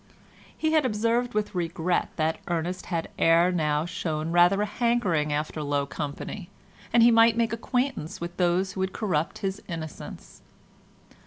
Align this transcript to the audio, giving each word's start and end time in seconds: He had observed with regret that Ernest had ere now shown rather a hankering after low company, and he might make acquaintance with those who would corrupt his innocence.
He 0.57 0.71
had 0.71 0.83
observed 0.83 1.35
with 1.35 1.53
regret 1.53 2.09
that 2.15 2.39
Ernest 2.47 2.87
had 2.87 3.09
ere 3.19 3.51
now 3.51 3.85
shown 3.85 4.31
rather 4.31 4.63
a 4.63 4.65
hankering 4.65 5.31
after 5.31 5.61
low 5.61 5.85
company, 5.85 6.49
and 6.91 7.03
he 7.03 7.11
might 7.11 7.37
make 7.37 7.53
acquaintance 7.53 8.19
with 8.19 8.35
those 8.37 8.71
who 8.71 8.79
would 8.79 8.93
corrupt 8.93 9.37
his 9.45 9.61
innocence. 9.67 10.41